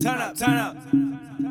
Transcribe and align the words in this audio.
Turn 0.00 0.18
up, 0.18 0.34
turn 0.34 0.56
up. 0.56 1.49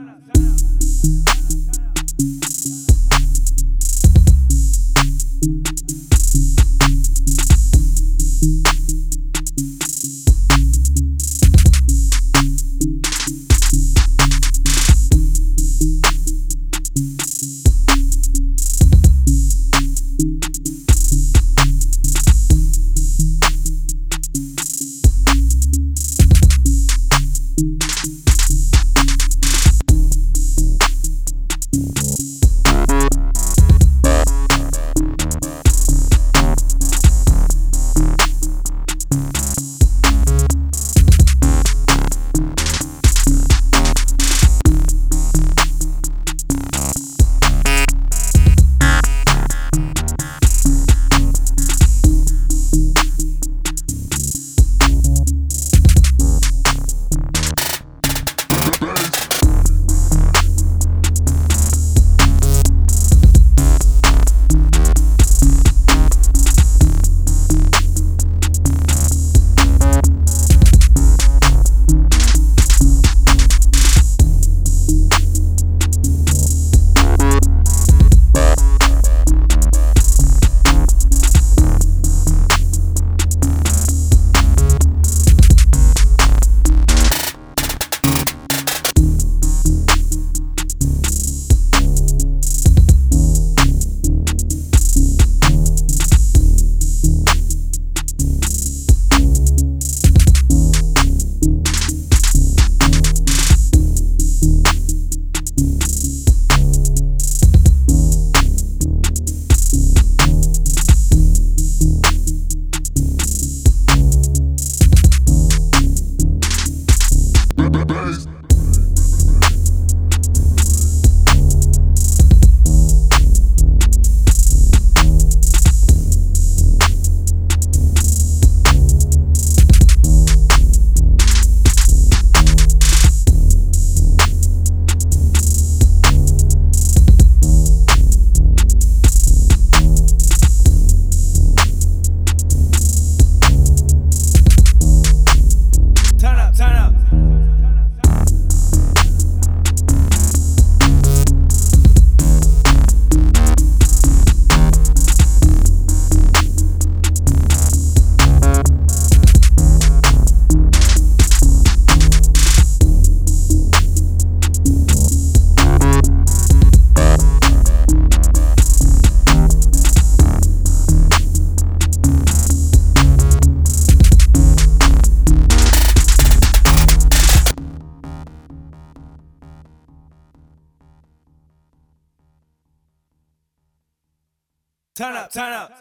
Turn 184.99 185.15
up, 185.15 185.31
turn 185.31 185.53
up. 185.53 185.71